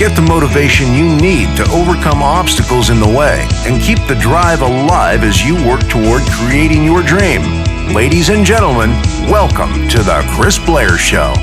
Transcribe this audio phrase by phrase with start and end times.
[0.00, 4.62] Get the motivation you need to overcome obstacles in the way and keep the drive
[4.62, 7.42] alive as you work toward creating your dream.
[7.92, 8.92] Ladies and gentlemen,
[9.28, 11.34] welcome to the Chris Blair Show.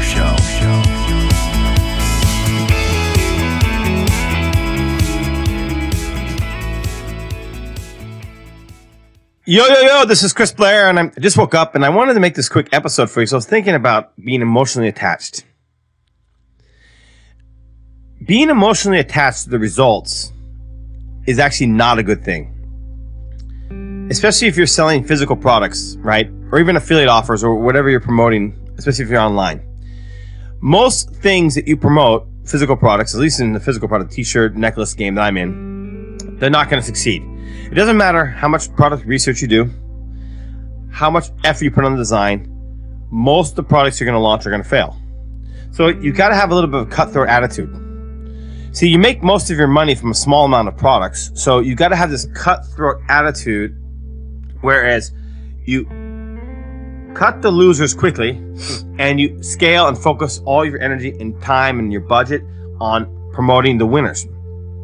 [9.45, 11.89] Yo, yo, yo, this is Chris Blair, and I'm, I just woke up and I
[11.89, 13.27] wanted to make this quick episode for you.
[13.27, 15.43] So I was thinking about being emotionally attached.
[18.27, 20.33] Being emotionally attached to the results
[21.27, 22.51] is actually not a good thing.
[24.11, 26.29] Especially if you're selling physical products, right?
[26.51, 29.61] Or even affiliate offers or whatever you're promoting, especially if you're online.
[30.59, 34.57] Most things that you promote, physical products, at least in the physical product t shirt,
[34.57, 37.23] necklace game that I'm in, they're not going to succeed.
[37.71, 39.69] It doesn't matter how much product research you do,
[40.91, 42.49] how much effort you put on the design,
[43.09, 44.99] most of the products you're going to launch are going to fail.
[45.71, 47.86] So you got to have a little bit of cutthroat attitude.
[48.77, 51.73] See, you make most of your money from a small amount of products, so you
[51.73, 53.75] got to have this cutthroat attitude,
[54.61, 55.13] whereas
[55.65, 55.85] you
[57.15, 58.39] cut the losers quickly
[58.99, 62.43] and you scale and focus all your energy and time and your budget
[62.79, 64.27] on promoting the winners.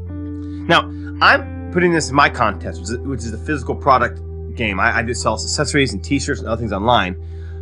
[0.08, 0.90] Now,
[1.22, 4.20] I'm putting this in my contest, which is, the physical product
[4.56, 4.80] game.
[4.80, 7.16] I, I do sell accessories and T-shirts and other things online,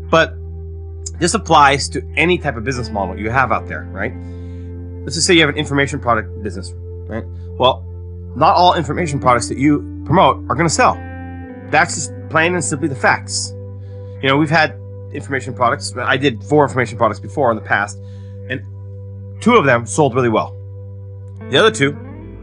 [0.09, 0.33] but
[1.19, 4.13] this applies to any type of business model you have out there, right?
[5.01, 6.71] Let's just say you have an information product business,
[7.07, 7.23] right?
[7.57, 7.83] Well,
[8.35, 10.93] not all information products that you promote are going to sell.
[11.69, 13.51] That's just plain and simply the facts.
[14.21, 14.77] You know, we've had
[15.13, 15.93] information products.
[15.97, 17.97] I did four information products before in the past,
[18.49, 18.61] and
[19.41, 20.55] two of them sold really well.
[21.49, 21.93] The other two,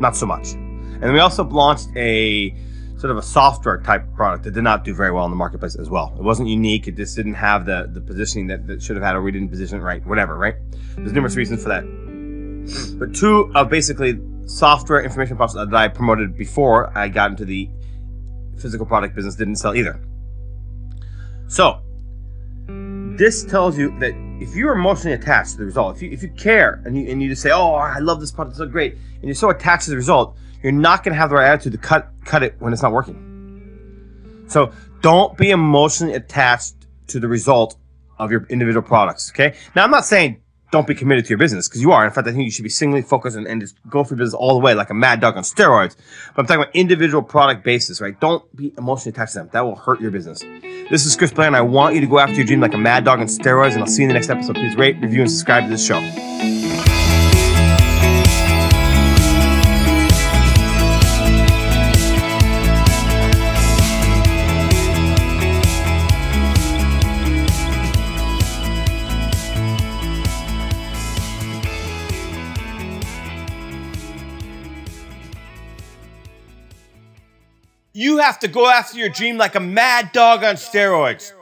[0.01, 0.53] not so much.
[0.53, 2.55] And we also launched a
[2.97, 5.77] sort of a software type product that did not do very well in the marketplace
[5.77, 6.13] as well.
[6.19, 6.89] It wasn't unique.
[6.89, 9.51] It just didn't have the, the positioning that, that should have had, or we didn't
[9.51, 10.57] position it right, whatever, right?
[10.97, 12.08] There's numerous reasons for that.
[12.99, 17.69] But two of basically software information products that I promoted before I got into the
[18.59, 20.01] physical product business didn't sell either.
[21.49, 21.81] So,
[23.19, 26.29] this tells you that if you're emotionally attached to the result, if you, if you
[26.31, 28.95] care and you, and you just say, oh, I love this product, it's so great,
[28.95, 31.73] and you're so attached to the result, you're not going to have the right attitude
[31.73, 34.45] to cut cut it when it's not working.
[34.49, 36.75] So don't be emotionally attached
[37.09, 37.77] to the result
[38.19, 39.31] of your individual products.
[39.31, 39.57] Okay.
[39.75, 42.05] Now I'm not saying don't be committed to your business because you are.
[42.05, 44.35] In fact, I think you should be singly focused and, and, just go for business
[44.35, 45.97] all the way like a mad dog on steroids.
[46.35, 48.19] But I'm talking about individual product basis, right?
[48.21, 49.51] Don't be emotionally attached to them.
[49.53, 50.41] That will hurt your business.
[50.91, 52.79] This is Chris Blair, and I want you to go after your dream like a
[52.79, 53.73] mad dog on steroids.
[53.73, 54.57] And I'll see you in the next episode.
[54.57, 56.58] Please rate, review, and subscribe to this show.
[77.93, 81.33] You have to go after your dream like a mad dog on steroids.